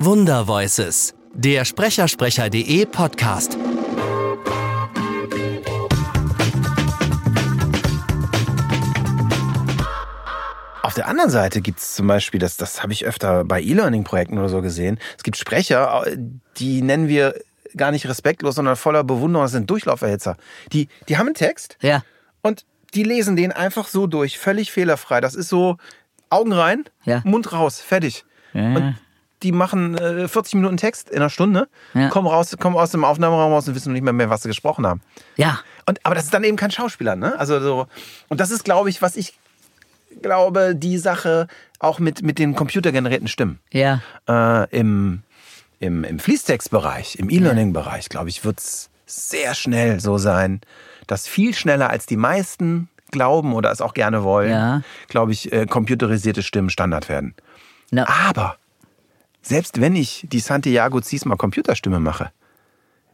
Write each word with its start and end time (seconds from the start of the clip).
Wundervoices, 0.00 1.14
der 1.34 1.64
Sprechersprecher.de 1.64 2.86
Podcast. 2.86 3.58
Auf 10.82 10.94
der 10.94 11.06
anderen 11.08 11.30
Seite 11.30 11.60
gibt 11.60 11.80
es 11.80 11.96
zum 11.96 12.06
Beispiel, 12.06 12.40
das, 12.40 12.56
das 12.56 12.82
habe 12.82 12.92
ich 12.92 13.04
öfter 13.04 13.44
bei 13.44 13.60
E-Learning-Projekten 13.60 14.38
oder 14.38 14.48
so 14.48 14.62
gesehen, 14.62 14.98
es 15.16 15.22
gibt 15.22 15.36
Sprecher, 15.36 16.04
die 16.56 16.80
nennen 16.82 17.08
wir 17.08 17.34
gar 17.76 17.90
nicht 17.90 18.08
respektlos, 18.08 18.54
sondern 18.54 18.76
voller 18.76 19.04
Bewunderung, 19.04 19.44
das 19.44 19.52
sind 19.52 19.68
Durchlauferhitzer. 19.68 20.36
Die, 20.72 20.88
die 21.08 21.18
haben 21.18 21.26
einen 21.26 21.34
Text 21.34 21.76
Ja. 21.82 22.02
und 22.42 22.64
die 22.94 23.02
lesen 23.02 23.36
den 23.36 23.52
einfach 23.52 23.86
so 23.88 24.06
durch, 24.06 24.38
völlig 24.38 24.72
fehlerfrei. 24.72 25.20
Das 25.20 25.34
ist 25.34 25.48
so 25.50 25.76
Augen 26.30 26.52
rein, 26.52 26.84
Ja. 27.04 27.20
Mund 27.24 27.52
raus, 27.52 27.80
fertig. 27.80 28.24
Ja. 28.54 28.62
Und 28.74 28.94
die 29.42 29.52
machen 29.52 29.96
äh, 29.98 30.28
40 30.28 30.54
Minuten 30.54 30.76
Text 30.76 31.10
in 31.10 31.16
einer 31.18 31.30
Stunde, 31.30 31.68
Ja. 31.94 32.08
kommen 32.08 32.26
raus, 32.26 32.56
kommen 32.58 32.76
aus 32.76 32.90
dem 32.90 33.04
Aufnahmeraum 33.04 33.52
raus 33.52 33.68
und 33.68 33.74
wissen 33.74 33.90
noch 33.90 33.94
nicht 33.94 34.02
mehr, 34.04 34.12
mehr, 34.12 34.30
was 34.30 34.42
sie 34.42 34.48
gesprochen 34.48 34.86
haben. 34.86 35.00
Ja. 35.36 35.60
Und, 35.86 36.00
aber 36.04 36.14
das 36.14 36.24
ist 36.24 36.34
dann 36.34 36.44
eben 36.44 36.56
kein 36.56 36.70
Schauspieler, 36.70 37.16
ne? 37.16 37.38
Also 37.38 37.60
so, 37.60 37.86
und 38.28 38.40
das 38.40 38.50
ist, 38.50 38.64
glaube 38.64 38.90
ich, 38.90 39.00
was 39.02 39.16
ich 39.16 39.38
glaube, 40.22 40.74
die 40.74 40.98
Sache 40.98 41.46
auch 41.78 41.98
mit, 41.98 42.22
mit 42.22 42.38
den 42.38 42.54
computergenerierten 42.54 43.28
Stimmen. 43.28 43.60
Ja. 43.72 44.00
Äh, 44.28 44.68
Im 44.76 45.22
im, 45.80 46.02
im 46.02 46.18
Fließtextbereich, 46.18 47.20
im 47.20 47.30
E-Learning-Bereich, 47.30 48.08
glaube 48.08 48.28
ich, 48.30 48.44
wird 48.44 48.58
es 48.58 48.90
sehr 49.06 49.54
schnell 49.54 50.00
so 50.00 50.18
sein, 50.18 50.60
dass 51.06 51.28
viel 51.28 51.54
schneller 51.54 51.88
als 51.88 52.04
die 52.06 52.16
meisten 52.16 52.88
glauben 53.12 53.52
oder 53.54 53.70
es 53.70 53.80
auch 53.80 53.94
gerne 53.94 54.24
wollen, 54.24 54.50
Ja. 54.50 54.82
glaube 55.06 55.30
ich, 55.30 55.52
äh, 55.52 55.66
computerisierte 55.66 56.42
Stimmen 56.42 56.68
Standard 56.68 57.08
werden. 57.08 57.36
Na, 57.92 58.08
Aber 58.28 58.56
selbst 59.42 59.80
wenn 59.80 59.96
ich 59.96 60.26
die 60.30 60.40
Santiago 60.40 61.00
Ziesma 61.00 61.36
Computerstimme 61.36 62.00
mache, 62.00 62.30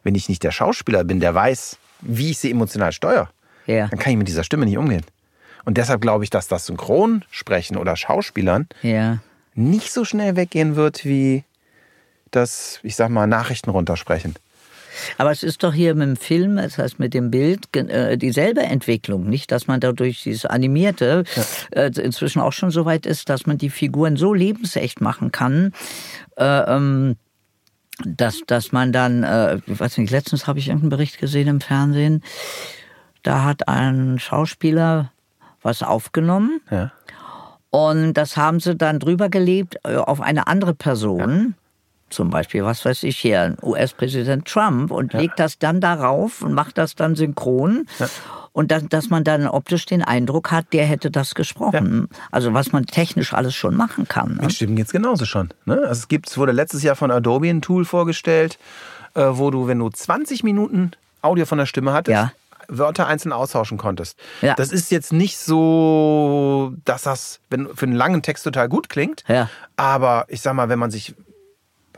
wenn 0.03 0.15
ich 0.15 0.29
nicht 0.29 0.43
der 0.43 0.51
Schauspieler 0.53 1.05
bin, 1.05 1.21
der 1.21 1.35
weiß, 1.35 1.79
wie 2.01 2.31
ich 2.31 2.39
sie 2.39 2.51
emotional 2.51 2.93
steuere, 2.93 3.31
Ja. 3.67 3.89
dann 3.89 3.99
kann 3.99 4.13
ich 4.13 4.19
mit 4.19 4.29
dieser 4.29 4.45
Stimme 4.45 4.67
nicht 4.67 4.77
umgehen. 4.79 5.05
Und 5.65 5.79
deshalb 5.79 6.01
glaube 6.03 6.25
ich, 6.25 6.31
dass 6.31 6.47
das 6.49 6.67
Synchronsprechen 6.67 7.77
oder 7.77 7.97
Schauspielern 7.97 8.69
ja. 8.83 9.19
nicht 9.55 9.93
so 9.93 10.05
schnell 10.05 10.37
weggehen 10.37 10.77
wird 10.77 11.05
wie 11.05 11.45
das, 12.31 12.81
ich 12.83 12.97
sag 12.97 13.11
mal, 13.11 13.27
Nachrichten 13.27 13.71
runtersprechen. 13.71 14.35
Aber 15.19 15.31
es 15.31 15.43
ist 15.43 15.63
doch 15.63 15.73
hier 15.75 15.95
mit 15.95 16.09
dem 16.09 16.17
Film, 16.17 16.57
das 16.57 16.79
heißt 16.79 16.99
mit 16.99 17.15
dem 17.15 17.31
Bild, 17.31 17.75
äh, 17.77 18.17
dieselbe 18.17 18.63
Entwicklung. 18.63 19.29
Nicht, 19.29 19.51
dass 19.53 19.67
man 19.67 19.81
dadurch 19.81 20.23
dieses 20.23 20.47
Animierte 20.47 21.25
äh, 21.71 21.91
inzwischen 22.01 22.41
auch 22.41 22.53
schon 22.53 22.71
so 22.71 22.85
weit 22.85 23.07
ist, 23.07 23.29
dass 23.29 23.47
man 23.47 23.59
die 23.59 23.71
Figuren 23.71 24.17
so 24.17 24.35
lebensecht 24.35 25.01
machen 25.01 25.33
kann, 25.33 25.73
äh, 26.37 26.45
ähm, 26.45 27.17
dass, 28.05 28.41
dass 28.47 28.73
man 28.73 28.93
dann, 28.93 29.23
äh, 29.23 29.61
ich 29.67 29.79
weiß 29.79 29.99
nicht, 29.99 30.11
letztens 30.11 30.47
habe 30.47 30.59
ich 30.59 30.69
irgendeinen 30.69 30.91
Bericht 30.91 31.19
gesehen 31.19 31.49
im 31.49 31.61
Fernsehen, 31.61 32.23
da 33.23 33.45
hat 33.45 33.69
ein 33.69 34.19
Schauspieler 34.19 35.13
was 35.63 35.83
aufgenommen 35.83 36.61
Ja. 36.71 36.93
und 37.71 38.15
das 38.15 38.37
haben 38.37 38.61
sie 38.61 38.75
dann 38.77 38.99
drüber 38.99 39.29
gelebt 39.31 39.83
auf 39.85 40.21
eine 40.21 40.47
andere 40.47 40.75
Person. 40.75 41.55
Zum 42.15 42.31
Beispiel, 42.31 42.65
was 42.65 42.85
weiß 42.85 43.03
ich 43.03 43.19
hier, 43.19 43.57
US-Präsident 43.63 44.47
Trump 44.47 44.91
und 44.93 45.13
legt 45.15 45.39
das 45.41 45.59
dann 45.59 45.81
darauf 45.81 46.43
und 46.43 46.55
macht 46.55 46.79
das 46.79 46.95
dann 46.95 47.17
synchron. 47.17 47.87
Und 48.53 48.71
dass, 48.71 48.87
dass 48.89 49.11
man 49.11 49.25
dann 49.25 49.49
optisch 49.49 49.85
den 49.85 50.01
Eindruck 50.03 50.53
hat, 50.53 50.67
der 50.73 50.87
hätte 50.87 51.11
das 51.11 51.35
gesprochen. 51.35 52.09
Also 52.31 52.55
was 52.55 52.71
man 52.71 52.87
technisch 52.87 53.33
alles 53.35 53.55
schon 53.57 53.75
machen 53.75 54.07
kann. 54.07 54.37
Ne? 54.37 54.43
Mit 54.43 54.53
Stimmen 54.53 54.77
geht's 54.77 54.93
genauso 54.93 55.25
schon. 55.25 55.49
Ne? 55.65 55.75
Also 55.75 56.03
es 56.03 56.09
gibt, 56.09 56.29
es 56.29 56.39
wurde 56.39 56.53
letztes 56.53 56.85
Jahr 56.85 56.95
von 56.95 57.11
Adobe 57.11 57.49
ein 57.51 57.63
Tool 57.63 57.85
vorgestellt, 57.85 58.59
äh, 59.15 59.25
wo 59.25 59.51
du, 59.51 59.67
wenn 59.67 59.81
du 59.81 59.91
20 59.91 60.45
Minuten 60.45 60.93
Audio 61.21 61.47
von 61.47 61.59
der 61.59 61.67
Stimme 61.67 61.93
hattest, 61.93 62.15
Ja. 62.15 62.33
Wörter 62.69 63.07
einzeln 63.07 63.33
austauschen 63.33 63.77
konntest. 63.77 64.19
Ja. 64.41 64.55
Das 64.55 64.73
ist 64.73 64.91
jetzt 64.91 65.13
nicht 65.13 65.37
so, 65.37 66.73
dass 66.85 67.03
das 67.03 67.41
wenn, 67.51 67.69
für 67.75 67.87
einen 67.87 67.95
langen 67.95 68.23
Text 68.23 68.45
total 68.45 68.69
gut 68.69 68.89
klingt. 68.89 69.25
Ja. 69.29 69.51
Aber 69.77 70.25
ich 70.29 70.41
sag 70.41 70.55
mal, 70.55 70.69
wenn 70.69 70.79
man 70.79 70.91
sich 70.91 71.15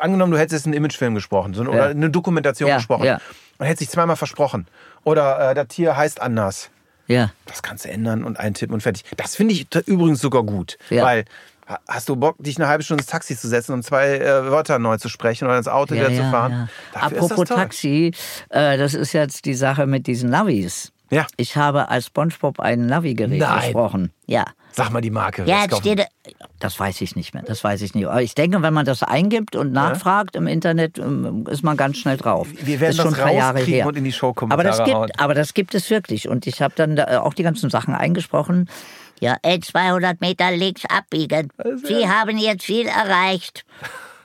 angenommen, 0.01 0.33
du 0.33 0.39
hättest 0.39 0.53
jetzt 0.53 0.67
einen 0.67 0.75
Imagefilm 0.75 1.15
gesprochen 1.15 1.55
so, 1.55 1.63
oder 1.63 1.87
eine 1.89 2.11
Dokumentation 2.11 2.69
Ja, 2.69 2.77
gesprochen 2.77 3.05
ja. 3.05 3.21
und 3.59 3.67
hättest 3.67 3.81
dich 3.83 3.91
zweimal 3.91 4.17
versprochen 4.17 4.67
oder 5.05 5.51
äh, 5.51 5.55
das 5.55 5.69
Tier 5.69 5.97
heißt 5.97 6.21
anders. 6.21 6.71
Ja. 7.09 7.31
Das 7.47 7.63
kannst 7.63 7.85
du 7.85 7.91
ändern 7.91 8.25
und 8.25 8.39
eintippen 8.41 8.75
und 8.75 8.81
fertig. 8.83 9.05
Das 9.17 9.37
finde 9.37 9.55
ich 9.55 9.67
übrigens 9.87 10.21
sogar 10.21 10.43
gut, 10.43 10.77
Ja. 10.91 11.05
weil 11.05 11.25
ha- 11.69 11.79
hast 11.87 12.09
du 12.09 12.17
Bock, 12.17 12.35
dich 12.41 12.57
eine 12.59 12.67
halbe 12.69 12.83
Stunde 12.83 13.03
ins 13.03 13.11
Taxi 13.11 13.37
zu 13.37 13.47
setzen 13.49 13.73
und 13.75 13.85
zwei 13.85 14.19
äh, 14.19 14.51
Wörter 14.51 14.79
neu 14.81 14.97
zu 14.97 15.09
sprechen 15.09 15.45
oder 15.47 15.57
ins 15.57 15.69
Auto 15.69 15.95
wieder 15.95 16.09
zu 16.13 16.23
fahren? 16.31 16.69
Dafür 16.93 17.07
Apropos 17.07 17.31
ist 17.31 17.39
das 17.39 17.49
toll. 17.49 17.57
Taxi, 17.57 18.13
äh, 18.51 18.77
das 18.77 18.95
ist 18.95 19.13
jetzt 19.13 19.45
die 19.45 19.55
Sache 19.55 19.87
mit 19.87 20.07
diesen 20.09 20.31
Navis. 20.31 20.93
Ja. 21.09 21.25
Ich 21.37 21.57
habe 21.57 21.89
als 21.89 22.07
SpongeBob 22.07 22.59
ein 22.59 22.87
Navigerät 22.87 23.39
Nein. 23.39 23.61
gesprochen. 23.61 24.13
Ja. 24.27 24.45
Sag 24.73 24.91
mal 24.91 25.01
die 25.01 25.13
Marke. 25.13 25.45
Ja, 25.45 25.69
kaufen- 25.69 25.83
steht, 25.83 26.05
das 26.59 26.79
weiß 26.79 27.01
ich 27.03 27.17
nicht 27.17 27.35
mehr. 27.35 27.43
Das 27.43 27.63
weiß 27.63 27.83
ich 27.83 27.95
nicht. 27.95 28.07
Aber 28.07 28.23
ich 28.23 28.35
denke, 28.35 28.63
wenn 28.63 28.73
man 28.73 28.87
das 28.87 29.03
eingibt 29.03 29.57
und 29.57 29.73
nachfragt 29.73 30.37
im 30.37 30.47
Internet, 30.47 30.99
ähm, 30.99 31.47
ist 31.49 31.63
man 31.63 31.77
ganz 31.77 31.99
schnell 31.99 32.17
drauf. 32.17 32.49
Wir 32.63 32.81
werden 32.81 32.91
ist 32.91 32.97
schon 32.97 33.11
das 33.11 33.19
drei 33.21 33.35
Jahre 33.35 33.61
her. 33.61 33.87
und 33.87 33.97
in 33.97 34.05
die 34.05 34.13
Showkommentare 34.13 34.69
aber 34.69 34.85
das 34.85 34.93
hauen. 34.93 35.07
gibt, 35.07 35.21
aber 35.21 35.35
das 35.35 35.55
gibt 35.55 35.75
es 35.75 35.91
wirklich. 35.91 36.29
Und 36.29 36.47
ich 36.47 36.63
habe 36.63 36.75
dann 36.77 36.97
da 36.97 37.21
auch 37.21 37.35
die 37.35 37.43
ganzen 37.43 37.71
Sachen 37.71 37.95
eingesprochen. 37.95 38.69
Ja, 39.21 39.37
in 39.43 39.63
200 39.63 40.21
Meter 40.21 40.51
links 40.51 40.85
abbiegen. 40.87 41.51
Sie 41.85 42.09
haben 42.09 42.37
jetzt 42.39 42.65
viel 42.65 42.87
erreicht. 42.87 43.65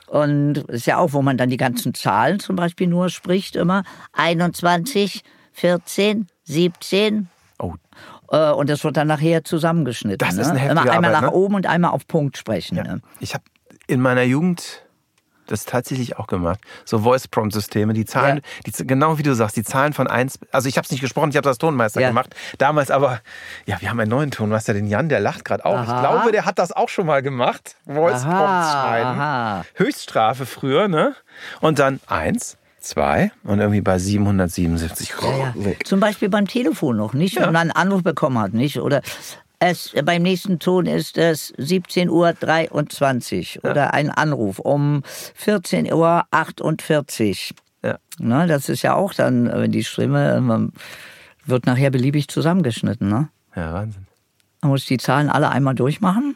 Und 0.08 0.56
das 0.56 0.66
ist 0.68 0.88
ja 0.88 0.98
auch, 0.98 1.14
wo 1.14 1.22
man 1.22 1.38
dann 1.38 1.50
die 1.50 1.58
ganzen 1.58 1.94
Zahlen 1.94 2.42
zum 2.42 2.58
Beispiel 2.58 2.88
nur 2.88 3.10
spricht, 3.10 3.56
immer 3.56 3.84
21, 4.14 5.24
14, 5.54 6.28
17, 6.44 7.30
Oh, 7.60 7.76
äh, 8.32 8.50
und 8.52 8.70
das 8.70 8.84
wird 8.84 8.98
dann 8.98 9.08
nachher 9.08 9.44
zusammengeschnitten. 9.44 10.18
Das 10.18 10.38
ist 10.38 10.48
ne? 10.48 10.52
eine 10.54 10.60
heftige 10.60 10.82
Immer 10.82 10.92
einmal 10.94 11.16
Arbeit, 11.16 11.22
nach 11.30 11.32
ne? 11.32 11.38
oben 11.38 11.56
und 11.56 11.66
einmal 11.68 11.92
auf 11.92 12.08
Punkt 12.08 12.38
sprechen. 12.38 12.78
ja. 12.78 12.84
Ne? 12.84 13.02
Ich 13.20 13.34
habe 13.34 13.44
in 13.88 14.02
meiner 14.02 14.24
Jugend 14.24 14.84
das 15.48 15.66
tatsächlich 15.66 16.18
auch 16.18 16.28
gemacht. 16.28 16.62
So 16.86 17.00
Voice-Prompt-Systeme, 17.00 17.92
die 17.92 18.06
Zahlen, 18.06 18.38
Ja. 18.38 18.72
die, 18.72 18.88
genau 18.88 19.18
wie 19.18 19.24
du 19.24 19.34
sagst, 19.36 19.58
die 19.58 19.64
Zahlen 19.64 19.92
von 19.92 20.08
eins, 20.08 20.40
also 20.54 20.70
ich 20.70 20.78
habe 20.78 20.86
es 20.86 20.92
nicht 20.92 21.02
gesprochen, 21.02 21.30
ich 21.32 21.36
habe 21.36 21.44
das 21.44 21.58
Tonmeister 21.58 22.00
Ja. 22.00 22.08
gemacht. 22.08 22.34
Damals 22.58 22.90
aber, 22.90 23.20
ja, 23.66 23.82
wir 23.82 23.90
haben 23.90 24.00
einen 24.00 24.10
neuen 24.12 24.32
Tonmeister, 24.32 24.74
den 24.74 24.88
Jan, 24.88 25.10
der 25.10 25.20
lacht 25.20 25.44
gerade 25.44 25.66
auch. 25.66 25.84
Ich 25.84 25.90
Aha. 25.90 26.00
glaube, 26.00 26.32
der 26.32 26.46
hat 26.46 26.58
das 26.58 26.72
auch 26.72 26.88
schon 26.88 27.06
mal 27.06 27.22
gemacht. 27.22 27.76
Voice-Prompts 27.86 28.24
Aha, 28.26 28.72
schreiben. 28.72 29.10
aha. 29.20 29.66
Höchststrafe 29.76 30.46
früher, 30.46 30.88
ne? 30.88 31.16
Und 31.60 31.80
dann 31.80 32.00
eins, 32.08 32.56
zwei 32.82 33.32
und 33.44 33.60
irgendwie 33.60 33.82
bei 33.82 33.98
777. 34.00 35.14
Ja. 35.22 35.54
weg. 35.56 35.86
Zum 35.88 36.00
Beispiel 36.00 36.30
beim 36.30 36.48
Telefon 36.48 36.98
noch 36.98 37.14
nicht, 37.14 37.36
wenn 37.38 37.54
man 37.54 37.56
einen 37.56 37.72
Anruf 37.72 38.04
bekommen 38.04 38.40
hat, 38.40 38.54
nicht? 38.54 38.80
Oder 38.80 39.02
es, 39.60 39.94
beim 40.04 40.24
nächsten 40.24 40.60
Ton 40.60 40.88
ist 40.88 41.18
es 41.18 41.54
17.23 41.56 43.58
Uhr 43.64 43.70
oder 43.70 43.94
ein 43.94 44.10
Anruf 44.10 44.60
um 44.60 45.04
14.48 45.40 47.52
Uhr. 47.52 47.58
Ja. 47.84 47.98
Ne, 48.20 48.48
das 48.48 48.70
ist 48.70 48.82
ja 48.82 48.96
auch 48.96 49.14
dann, 49.14 49.52
wenn 49.52 49.72
die 49.72 49.84
Stimme 49.84 50.72
wird 51.46 51.66
nachher 51.66 51.90
beliebig 51.92 52.28
zusammengeschnitten. 52.28 53.08
Ne? 53.08 53.30
ja, 53.56 53.74
Wahnsinn. 53.74 54.08
Man 54.62 54.72
muss 54.72 54.86
die 54.86 54.98
Zahlen 54.98 55.30
alle 55.30 55.50
einmal 55.50 55.74
durchmachen 55.74 56.36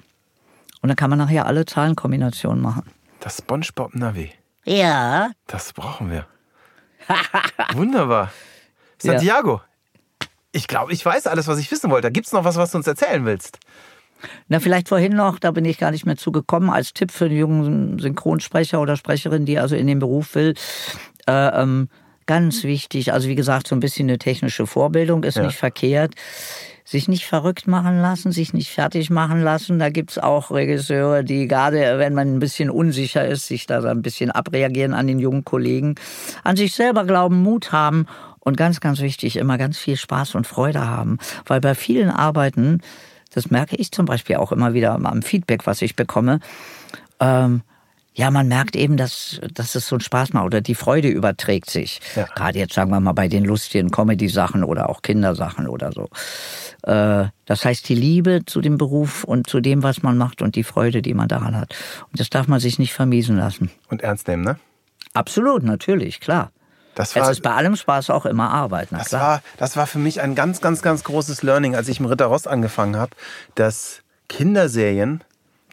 und 0.81 0.89
dann 0.89 0.95
kann 0.95 1.09
man 1.09 1.19
nachher 1.19 1.45
alle 1.45 1.65
Zahlenkombinationen 1.65 2.61
machen. 2.61 2.83
Das 3.19 3.37
SpongeBob-Navi, 3.37 4.31
Ja, 4.65 5.31
das 5.47 5.73
brauchen 5.73 6.11
wir. 6.11 6.25
Wunderbar. 7.73 8.31
Santiago, 8.97 9.61
ich 10.51 10.67
glaube, 10.67 10.93
ich 10.93 11.05
weiß 11.05 11.27
alles, 11.27 11.47
was 11.47 11.59
ich 11.59 11.69
wissen 11.71 11.91
wollte. 11.91 12.11
Gibt 12.11 12.27
es 12.27 12.33
noch 12.33 12.43
was, 12.45 12.55
was 12.55 12.71
du 12.71 12.77
uns 12.77 12.87
erzählen 12.87 13.25
willst? 13.25 13.59
Na, 14.47 14.59
vielleicht 14.59 14.87
vorhin 14.89 15.15
noch, 15.15 15.37
da 15.39 15.51
bin 15.51 15.65
ich 15.65 15.77
gar 15.77 15.91
nicht 15.91 16.05
mehr 16.05 16.15
zugekommen, 16.17 16.69
als 16.69 16.93
Tipp 16.93 17.11
für 17.11 17.25
einen 17.25 17.37
jungen 17.37 17.99
Synchronsprecher 17.99 18.79
oder 18.81 18.95
Sprecherin, 18.95 19.45
die 19.45 19.59
also 19.59 19.75
in 19.75 19.87
den 19.87 19.99
Beruf 19.99 20.33
will. 20.35 20.53
Äh, 21.27 21.61
ähm, 21.61 21.89
ganz 22.25 22.63
wichtig, 22.63 23.13
also 23.13 23.27
wie 23.27 23.35
gesagt, 23.35 23.67
so 23.67 23.75
ein 23.75 23.79
bisschen 23.81 24.09
eine 24.09 24.17
technische 24.17 24.65
Vorbildung 24.65 25.23
ist 25.23 25.35
Ja. 25.37 25.43
nicht 25.43 25.57
verkehrt. 25.57 26.15
Sich 26.87 27.07
nicht 27.07 27.25
verrückt 27.25 27.67
machen 27.67 27.99
lassen, 27.99 28.31
sich 28.31 28.53
nicht 28.53 28.69
fertig 28.69 29.09
machen 29.09 29.41
lassen. 29.41 29.79
Da 29.79 29.89
gibt's 29.89 30.19
auch 30.19 30.51
Regisseure, 30.51 31.23
die 31.23 31.47
gerade, 31.47 31.97
wenn 31.97 32.13
man 32.13 32.35
ein 32.35 32.39
bisschen 32.39 32.69
unsicher 32.69 33.27
ist, 33.27 33.47
sich 33.47 33.65
da 33.65 33.81
ein 33.81 34.03
bisschen 34.03 34.29
abreagieren 34.29 34.93
an 34.93 35.07
den 35.07 35.17
jungen 35.19 35.43
Kollegen, 35.43 35.95
an 36.43 36.55
sich 36.55 36.73
selber 36.75 37.03
glauben, 37.03 37.41
Mut 37.41 37.71
haben 37.71 38.05
und 38.39 38.55
ganz, 38.55 38.79
ganz 38.79 39.01
wichtig, 39.01 39.37
immer 39.37 39.57
ganz 39.57 39.79
viel 39.79 39.97
Spaß 39.97 40.35
und 40.35 40.45
Freude 40.45 40.87
haben. 40.87 41.17
Weil 41.47 41.59
bei 41.59 41.73
vielen 41.73 42.11
Arbeiten, 42.11 42.81
das 43.33 43.49
merke 43.49 43.75
ich 43.75 43.91
zum 43.91 44.05
Beispiel 44.05 44.35
auch 44.35 44.51
immer 44.51 44.75
wieder 44.75 44.93
am 44.93 45.23
Feedback, 45.23 45.65
was 45.65 45.81
ich 45.81 45.95
bekomme, 45.95 46.39
ähm, 47.19 47.61
Ja, 48.17 48.31
man 48.31 48.47
merkt 48.47 48.77
eben, 48.77 48.95
dass, 48.95 49.41
dass 49.53 49.75
es 49.75 49.87
so 49.87 49.95
einen 49.95 49.99
Spaß 50.01 50.31
macht 50.31 50.45
oder 50.45 50.61
die 50.61 50.73
Freude 50.73 51.09
überträgt 51.09 51.69
sich. 51.69 51.99
Ja. 52.15 52.23
Gerade 52.33 52.57
jetzt 52.59 52.73
sagen 52.73 52.89
wir 52.89 52.99
mal 53.01 53.11
bei 53.11 53.27
den 53.27 53.43
lustigen 53.43 53.91
Comedy-Sachen 53.91 54.63
oder 54.63 54.89
auch 54.89 55.01
Kindersachen 55.01 55.67
oder 55.67 55.91
so. 55.91 56.07
Äh, 56.89 57.27
Das 57.45 57.65
heißt, 57.65 57.87
die 57.89 57.95
Liebe 57.95 58.43
zu 58.45 58.61
dem 58.61 58.77
Beruf 58.77 59.25
und 59.25 59.47
zu 59.49 59.59
dem, 59.59 59.83
was 59.83 60.01
man 60.01 60.17
macht 60.17 60.41
und 60.41 60.55
die 60.55 60.63
Freude, 60.63 61.01
die 61.01 61.13
man 61.13 61.27
daran 61.27 61.55
hat. 61.57 61.75
Und 62.09 62.19
das 62.19 62.29
darf 62.29 62.47
man 62.47 62.61
sich 62.61 62.79
nicht 62.79 62.93
vermiesen 62.93 63.35
lassen. 63.37 63.69
Und 63.89 64.01
ernst 64.01 64.27
nehmen, 64.29 64.43
ne? 64.45 64.57
Absolut, 65.13 65.63
natürlich, 65.63 66.21
klar. 66.21 66.51
Das 66.95 67.09
Es 67.09 67.15
war, 67.17 67.31
ist 67.31 67.41
bei 67.41 67.51
allem 67.51 67.75
Spaß 67.75 68.09
auch 68.11 68.25
immer 68.25 68.49
Arbeit, 68.49 68.87
na 68.91 68.99
das, 68.99 69.09
klar. 69.09 69.21
war, 69.21 69.41
das 69.57 69.75
war 69.75 69.87
für 69.87 69.99
mich 69.99 70.21
ein 70.21 70.33
ganz, 70.35 70.61
ganz, 70.61 70.81
ganz 70.81 71.03
großes 71.03 71.43
Learning, 71.43 71.75
als 71.75 71.89
ich 71.89 71.99
im 71.99 72.05
Ritter 72.05 72.27
Rost 72.27 72.47
angefangen 72.47 72.95
habe, 72.95 73.11
dass 73.55 73.99
Kinderserien 74.29 75.21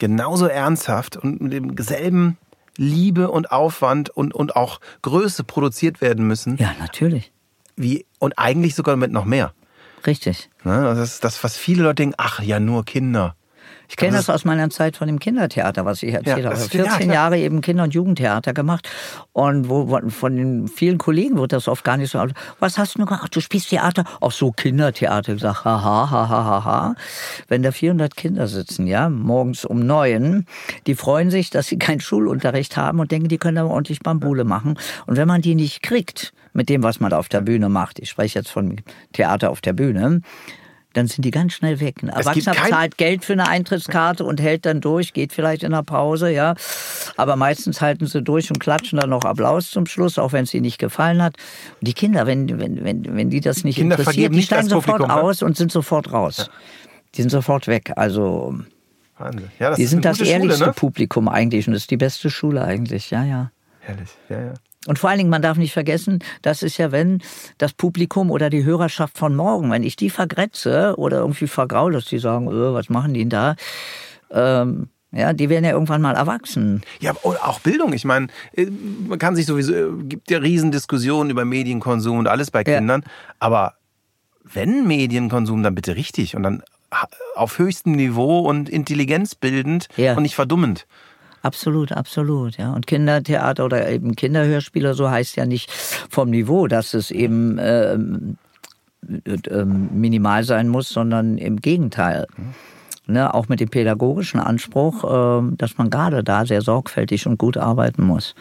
genauso 0.02 0.46
ernsthaft 0.46 1.16
und 1.16 1.40
mit 1.40 1.52
demselben 1.52 2.36
Liebe 2.76 3.30
und 3.30 3.52
Aufwand 3.52 4.10
und, 4.10 4.34
und 4.34 4.56
auch 4.56 4.80
Größe 5.02 5.44
produziert 5.44 6.00
werden 6.00 6.26
müssen, 6.26 6.56
Ja, 6.56 6.72
natürlich. 6.80 7.30
wie, 7.76 8.04
und 8.18 8.36
eigentlich 8.36 8.74
sogar 8.74 8.96
mit 8.96 9.12
noch 9.12 9.24
mehr. 9.24 9.52
Richtig. 10.04 10.50
Ne? 10.64 10.82
Das 10.82 10.98
ist 10.98 11.22
das, 11.22 11.44
was 11.44 11.56
viele 11.56 11.84
Leute 11.84 12.02
denken, 12.02 12.16
ach 12.18 12.40
ja, 12.42 12.58
nur 12.58 12.84
Kinder. 12.84 13.36
Ich 13.92 13.96
kenne 13.96 14.16
Das 14.16 14.24
das 14.24 14.34
aus 14.36 14.44
meiner 14.46 14.70
Zeit 14.70 14.96
von 14.96 15.06
dem 15.06 15.18
Kindertheater, 15.18 15.84
was 15.84 16.02
ich 16.02 16.14
erzählt 16.14 16.38
Ja, 16.38 16.44
habe. 16.46 16.54
das- 16.56 16.68
14 16.68 17.08
ja. 17.08 17.14
Jahre 17.14 17.36
eben 17.38 17.60
Kinder- 17.60 17.82
und 17.82 17.92
Jugendtheater 17.92 18.54
gemacht. 18.54 18.88
Und 19.34 19.68
wo 19.68 19.86
von 20.08 20.34
den 20.34 20.66
vielen 20.68 20.96
Kollegen 20.96 21.36
wird 21.36 21.52
das 21.52 21.68
oft 21.68 21.84
gar 21.84 21.98
nicht 21.98 22.10
so. 22.10 22.24
Was 22.58 22.78
hast 22.78 22.94
du 22.94 23.00
nur 23.00 23.06
gemacht? 23.06 23.24
Ach, 23.26 23.28
du 23.28 23.40
spielst 23.40 23.68
Theater? 23.68 24.04
Ach 24.22 24.30
so, 24.30 24.50
Kindertheater. 24.50 25.34
Ich 25.34 25.42
sag, 25.42 25.66
haha, 25.66 26.10
haha, 26.10 26.28
haha. 26.44 26.94
Wenn 27.48 27.62
da 27.62 27.70
400 27.70 28.16
Kinder 28.16 28.48
sitzen, 28.48 28.86
ja, 28.86 29.10
morgens 29.10 29.66
um 29.66 29.80
neun, 29.80 30.46
die 30.86 30.94
freuen 30.94 31.30
sich, 31.30 31.50
dass 31.50 31.66
sie 31.66 31.76
keinen 31.78 32.00
Schulunterricht 32.00 32.78
haben 32.78 32.98
und 32.98 33.10
denken, 33.12 33.28
die 33.28 33.36
können 33.36 33.58
aber 33.58 33.68
ordentlich 33.68 34.00
Bambule 34.00 34.44
machen. 34.44 34.78
Und 35.04 35.18
wenn 35.18 35.28
man 35.28 35.42
die 35.42 35.54
nicht 35.54 35.82
kriegt, 35.82 36.32
mit 36.54 36.70
dem, 36.70 36.82
was 36.82 36.98
man 36.98 37.10
da 37.10 37.18
auf 37.18 37.28
der 37.28 37.42
Bühne 37.42 37.68
macht, 37.68 37.98
ich 37.98 38.08
spreche 38.08 38.38
jetzt 38.38 38.50
von 38.50 38.76
Theater 39.12 39.50
auf 39.50 39.60
der 39.60 39.74
Bühne, 39.74 40.22
dann 40.92 41.06
sind 41.06 41.24
die 41.24 41.30
ganz 41.30 41.52
schnell 41.54 41.80
weg. 41.80 42.02
Ein 42.02 42.08
Erwachsener 42.08 42.54
kein- 42.54 42.70
zahlt 42.70 42.98
Geld 42.98 43.24
für 43.24 43.32
eine 43.32 43.48
Eintrittskarte 43.48 44.24
und 44.24 44.40
hält 44.40 44.66
dann 44.66 44.80
durch, 44.80 45.12
geht 45.12 45.32
vielleicht 45.32 45.62
in 45.62 45.72
der 45.72 45.82
Pause, 45.82 46.30
ja. 46.30 46.54
Aber 47.16 47.36
meistens 47.36 47.80
halten 47.80 48.06
sie 48.06 48.22
durch 48.22 48.50
und 48.50 48.58
klatschen 48.60 48.98
dann 48.98 49.10
noch 49.10 49.24
Applaus 49.24 49.70
zum 49.70 49.86
Schluss, 49.86 50.18
auch 50.18 50.32
wenn 50.32 50.44
es 50.44 50.54
ihnen 50.54 50.62
nicht 50.62 50.78
gefallen 50.78 51.22
hat. 51.22 51.36
Und 51.80 51.88
die 51.88 51.94
Kinder, 51.94 52.26
wenn, 52.26 52.58
wenn, 52.60 52.84
wenn, 52.84 53.16
wenn 53.16 53.30
die 53.30 53.40
das 53.40 53.64
nicht 53.64 53.76
Kinder 53.76 53.98
interessiert, 53.98 54.34
die 54.34 54.42
steigen 54.42 54.68
sofort 54.68 54.98
Publikum, 54.98 55.16
ne? 55.16 55.22
aus 55.22 55.42
und 55.42 55.56
sind 55.56 55.72
sofort 55.72 56.12
raus. 56.12 56.50
Die 57.14 57.22
sind 57.22 57.30
sofort 57.30 57.68
weg. 57.68 57.92
Also, 57.96 58.58
Wahnsinn. 59.18 59.50
Ja, 59.58 59.70
das 59.70 59.76
die 59.76 59.86
sind 59.86 60.04
das 60.04 60.18
gute 60.18 60.30
ehrlichste 60.30 60.58
Schule, 60.58 60.68
ne? 60.68 60.74
Publikum 60.74 61.28
eigentlich 61.28 61.66
und 61.66 61.74
das 61.74 61.82
ist 61.82 61.90
die 61.90 61.96
beste 61.96 62.30
Schule 62.30 62.62
eigentlich, 62.64 63.10
ja, 63.10 63.24
ja. 63.24 63.50
Herrlich, 63.80 64.10
ja, 64.28 64.40
ja. 64.40 64.54
Und 64.86 64.98
vor 64.98 65.10
allen 65.10 65.18
Dingen, 65.18 65.30
man 65.30 65.42
darf 65.42 65.58
nicht 65.58 65.72
vergessen, 65.72 66.18
das 66.42 66.62
ist 66.62 66.76
ja, 66.78 66.90
wenn 66.90 67.22
das 67.58 67.72
Publikum 67.72 68.30
oder 68.30 68.50
die 68.50 68.64
Hörerschaft 68.64 69.16
von 69.16 69.36
morgen, 69.36 69.70
wenn 69.70 69.84
ich 69.84 69.94
die 69.96 70.10
vergrätze 70.10 70.94
oder 70.96 71.18
irgendwie 71.18 71.46
vergraul, 71.46 71.92
dass 71.92 72.06
die 72.06 72.18
sagen, 72.18 72.48
äh, 72.48 72.72
was 72.74 72.88
machen 72.88 73.14
die 73.14 73.20
denn 73.20 73.30
da? 73.30 73.54
Ähm, 74.32 74.88
ja, 75.12 75.32
die 75.34 75.48
werden 75.50 75.64
ja 75.64 75.72
irgendwann 75.72 76.00
mal 76.00 76.14
erwachsen. 76.14 76.82
Ja, 77.00 77.12
auch 77.22 77.60
Bildung. 77.60 77.92
Ich 77.92 78.04
meine, 78.04 78.28
äh, 78.54 78.66
man 79.06 79.18
kann 79.18 79.36
sich 79.36 79.46
sowieso, 79.46 79.72
äh, 79.74 79.88
gibt 80.04 80.30
ja 80.30 80.38
Riesendiskussionen 80.38 81.30
über 81.30 81.44
Medienkonsum 81.44 82.18
und 82.18 82.26
alles 82.28 82.50
bei 82.50 82.60
Ja. 82.66 82.78
Kindern. 82.78 83.04
Aber 83.38 83.74
wenn 84.42 84.86
Medienkonsum, 84.88 85.62
dann 85.62 85.74
bitte 85.74 85.94
richtig 85.96 86.34
und 86.34 86.42
dann 86.42 86.62
auf 87.36 87.58
höchstem 87.58 87.92
Niveau 87.92 88.40
und 88.40 88.68
intelligenzbildend 88.68 89.88
Ja. 89.96 90.14
und 90.14 90.22
nicht 90.22 90.34
verdummend. 90.34 90.86
Absolut, 91.42 91.92
absolut, 91.92 92.56
ja. 92.56 92.72
Und 92.72 92.86
Kindertheater 92.86 93.64
oder 93.64 93.88
eben 93.90 94.14
Kinderhörspiele, 94.14 94.94
so 94.94 95.10
heißt 95.10 95.36
ja 95.36 95.44
nicht 95.44 95.70
vom 95.70 96.30
Niveau, 96.30 96.68
dass 96.68 96.94
es 96.94 97.10
eben 97.10 97.58
ähm, 97.60 98.36
äh, 99.24 99.36
ähm, 99.50 99.90
minimal 99.92 100.44
sein 100.44 100.68
muss, 100.68 100.88
sondern 100.88 101.38
im 101.38 101.60
Gegenteil. 101.60 102.26
Ne, 103.08 103.34
auch 103.34 103.48
mit 103.48 103.58
dem 103.58 103.68
pädagogischen 103.68 104.38
Anspruch, 104.38 105.02
ähm, 105.40 105.58
dass 105.58 105.76
man 105.76 105.90
gerade 105.90 106.22
da 106.22 106.46
sehr 106.46 106.62
sorgfältig 106.62 107.26
und 107.26 107.36
gut 107.36 107.56
arbeiten 107.56 108.04
muss. 108.04 108.36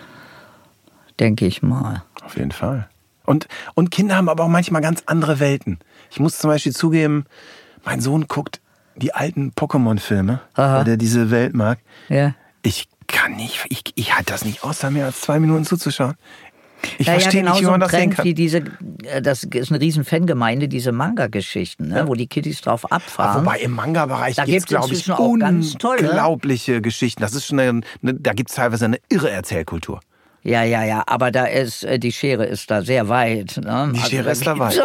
Denke 1.20 1.48
ich 1.48 1.64
mal. 1.64 2.04
Auf 2.24 2.38
jeden 2.38 2.52
Fall. 2.52 2.88
Und, 3.26 3.48
und 3.74 3.90
Kinder 3.90 4.16
haben 4.16 4.30
aber 4.30 4.44
auch 4.44 4.50
manchmal 4.50 4.84
ganz 4.84 5.02
andere 5.08 5.40
Welten. 5.40 5.80
Ich 6.12 6.20
muss 6.20 6.38
zum 6.38 6.52
Beispiel 6.52 6.74
zugeben, 6.74 7.26
mein 7.84 8.02
Sohn 8.02 8.28
guckt 8.28 8.62
die 8.96 9.16
alten 9.16 9.52
Pokémon-Filme, 9.56 10.42
weil 10.56 10.84
der 10.84 10.98
diese 10.98 11.32
Welt 11.32 11.56
mag. 11.56 11.80
Ja. 12.10 12.36
Ich 12.62 12.88
kann 13.22 13.36
nicht, 13.36 13.66
ich, 13.70 13.84
ich 13.96 14.16
halte 14.16 14.32
das 14.32 14.46
nicht 14.46 14.64
aus, 14.64 14.80
da 14.80 14.90
mehr 14.90 15.06
als 15.06 15.22
zwei 15.22 15.40
Minuten 15.40 15.64
zuzuschauen. 15.64 16.16
Ich 16.98 17.06
ja, 17.06 17.14
verstehe 17.14 17.42
ja, 17.44 17.52
genau 17.52 17.52
nicht, 17.52 17.62
wie 17.62 17.66
so 17.66 17.72
man 17.72 17.84
ein 17.84 18.10
das 18.10 18.18
kann. 18.18 18.26
wie 18.26 18.34
diese, 18.34 18.64
äh, 19.04 19.22
das 19.22 19.44
ist 19.44 19.72
eine 19.72 19.80
riesen 19.80 20.04
Fangemeinde, 20.04 20.68
diese 20.68 20.92
Manga-Geschichten, 20.92 21.90
ne, 21.90 22.08
wo 22.08 22.16
die 22.16 22.26
Kiddies 22.26 22.62
drauf 22.62 22.92
abfahren. 22.92 23.46
Wobei 23.46 23.60
im 23.60 23.72
Manga-Bereich 23.74 24.38
gibt 24.38 24.50
es, 24.50 24.66
glaube 24.66 24.92
ich, 24.92 25.08
unglaubliche 25.08 26.82
Geschichten. 26.82 27.22
Das 27.22 27.36
ist 27.36 27.46
schon 27.46 27.60
eine, 27.60 27.82
eine, 28.02 28.14
da 28.16 28.34
gibt 28.34 28.50
es 28.50 28.56
teilweise 28.56 28.86
eine 28.86 28.98
irre 29.10 29.30
Erzählkultur. 29.30 30.00
Ja, 30.44 30.64
ja, 30.64 30.84
ja, 30.84 31.04
aber 31.06 31.30
da 31.30 31.46
ist, 31.46 31.84
äh, 31.84 32.00
die 32.00 32.12
Schere 32.12 32.46
ist 32.46 32.72
da 32.72 32.82
sehr 32.82 33.08
weit. 33.10 33.58
Ne? 33.64 33.92
Die 33.94 34.00
Schere 34.00 34.32
ist 34.32 34.48
da 34.48 34.58
weit. 34.58 34.82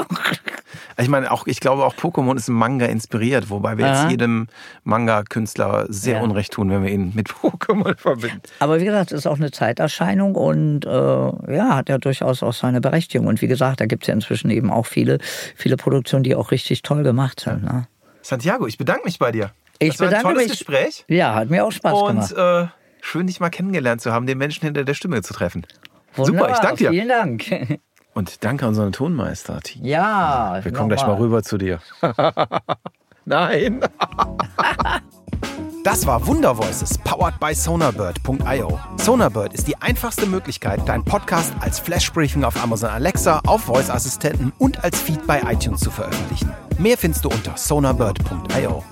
Ich 0.99 1.09
meine, 1.09 1.31
auch, 1.31 1.47
ich 1.47 1.61
glaube 1.61 1.85
auch 1.85 1.95
Pokémon 1.95 2.37
ist 2.37 2.49
im 2.49 2.55
Manga 2.55 2.87
inspiriert, 2.87 3.51
wobei 3.51 3.77
wir 3.77 3.85
Aha. 3.87 4.03
jetzt 4.05 4.11
jedem 4.13 4.49
Manga-Künstler 4.85 5.87
sehr 5.91 6.17
Ja. 6.17 6.23
Unrecht 6.23 6.53
tun, 6.55 6.71
wenn 6.71 6.83
wir 6.83 6.91
ihn 6.91 7.13
mit 7.15 7.29
Pokémon 7.43 7.97
verbinden. 7.99 8.41
Aber 8.61 8.81
wie 8.81 8.85
gesagt, 8.87 9.13
es 9.13 9.19
ist 9.21 9.27
auch 9.27 9.37
eine 9.37 9.51
Zeiterscheinung 9.51 10.35
und 10.35 10.87
äh, 10.87 10.89
ja, 10.91 11.75
hat 11.77 11.89
ja 11.89 11.99
durchaus 11.99 12.43
auch 12.43 12.55
seine 12.55 12.81
Berechtigung. 12.81 13.27
Und 13.27 13.43
wie 13.43 13.47
gesagt, 13.47 13.81
da 13.81 13.87
gibt 13.87 14.05
es 14.05 14.07
ja 14.09 14.15
inzwischen 14.15 14.51
eben 14.51 14.71
auch 14.71 14.87
viele, 14.87 15.19
viele 15.55 15.77
Produktionen, 15.77 16.25
die 16.25 16.35
auch 16.35 16.51
richtig 16.51 16.83
toll 16.83 17.03
gemacht 17.03 17.41
sind. 17.41 17.63
Ne? 17.65 17.87
Santiago, 18.23 18.67
ich 18.67 18.79
bedanke 18.79 19.05
mich 19.05 19.19
bei 19.19 19.33
dir. 19.33 19.51
Ich 19.79 19.91
das 19.91 20.01
war 20.01 20.07
ein 20.07 20.11
bedanke 20.11 20.29
tolles 20.29 20.49
mich. 20.49 20.59
Gespräch. 20.59 21.05
Ja, 21.09 21.35
hat 21.35 21.51
mir 21.51 21.65
auch 21.65 21.73
Spaß 21.73 21.93
Und 21.93 22.09
gemacht. 22.31 22.33
äh, 22.33 22.67
schön, 23.03 23.27
dich 23.27 23.39
mal 23.41 23.51
kennengelernt 23.51 24.01
zu 24.01 24.13
haben, 24.13 24.27
den 24.27 24.39
Menschen 24.39 24.65
hinter 24.65 24.85
der 24.85 24.95
Stimme 24.95 25.21
zu 25.23 25.35
treffen. 25.35 25.67
Wunderbar, 26.15 26.49
Super, 26.49 26.55
ich 26.55 26.61
danke 26.61 26.77
dir. 26.85 26.91
Vielen 26.91 27.09
Dank. 27.09 27.45
Und 28.17 28.45
danke 28.45 28.65
an 28.65 28.71
unseren 28.71 28.93
Tonmeister. 28.93 29.61
Ja, 29.75 30.59
Wir 30.63 30.73
kommen 30.73 30.89
gleich 30.89 31.07
mal 31.07 31.17
rüber 31.17 31.43
zu 31.43 31.59
dir. 31.59 31.81
Nein. 33.27 33.81
Das 35.85 36.05
war 36.05 36.27
Wundervoices, 36.27 36.99
powered 36.99 37.39
by 37.39 37.55
Sonarbird.io. 37.55 38.81
Sonarbird 38.97 39.55
ist 39.55 39.69
die 39.69 39.77
einfachste 39.77 40.27
Möglichkeit, 40.27 40.81
deinen 40.89 41.05
Podcast 41.05 41.53
als 41.61 41.79
Flashbriefing 41.79 42.43
auf 42.43 42.61
Amazon 42.61 42.91
Alexa, 42.91 43.41
auf 43.47 43.61
Voice-Assistenten 43.63 44.53
und 44.59 44.83
als 44.83 45.01
Feed 45.01 45.25
bei 45.29 45.41
iTunes 45.43 45.79
zu 45.79 45.93
veröffentlichen. 45.93 46.51
Mehr 46.79 46.99
findest 46.99 47.25
du 47.25 47.29
unter 47.29 47.57
sonarbird.io. 47.57 48.83